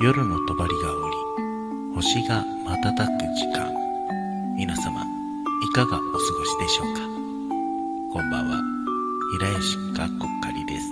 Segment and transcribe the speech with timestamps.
[0.00, 0.74] 夜の帳がおり、
[1.96, 3.68] 星が瞬く時間。
[4.56, 7.00] 皆様、いかがお過ごしでしょうか？
[8.12, 8.62] こんばんは、
[9.40, 10.88] 平吉かっこかりです。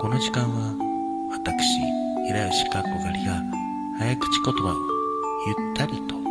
[0.00, 0.76] この時間は、
[1.32, 1.80] 私、
[2.28, 3.42] 平吉かっこかりが、
[3.98, 4.76] 早口言葉を
[5.48, 6.22] ゆったりと読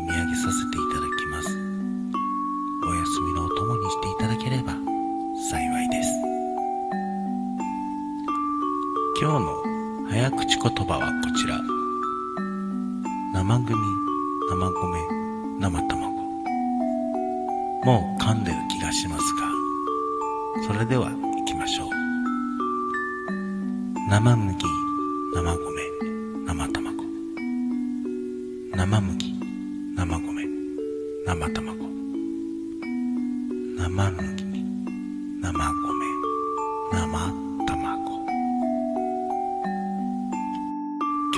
[0.00, 1.56] み上げさせていただきます。
[2.88, 4.72] お休みのお供にしていただければ
[5.48, 6.10] 幸いです。
[9.20, 9.67] 今日の
[10.10, 11.60] 早口言葉はこちら。
[13.34, 13.76] 生組、
[14.48, 14.98] 生米、
[15.60, 16.08] 生卵。
[17.84, 21.88] もう噛んでる気がしますが、それでは行きましょう。
[24.08, 24.56] 生麦、
[25.34, 25.58] 生米、
[26.46, 27.04] 生卵。
[28.74, 29.34] 生麦、
[29.94, 30.48] 生米、
[31.26, 31.88] 生卵。
[33.76, 34.16] 生麦、
[35.42, 35.97] 生米、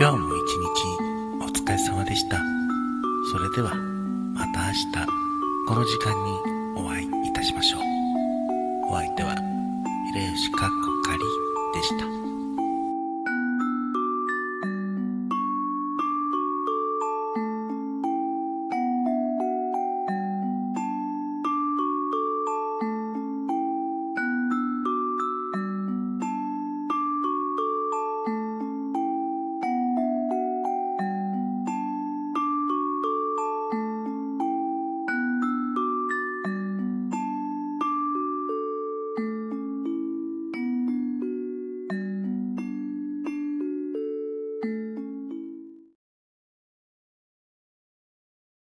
[0.01, 2.39] 今日も一日お疲れ様でした。
[3.31, 3.75] それでは
[4.33, 4.87] また明日
[5.69, 6.41] この時間に
[6.75, 7.81] お会いいたしましょう。
[8.91, 9.37] お相手は、
[10.15, 11.19] 秀吉かっこかり
[11.75, 12.20] でした。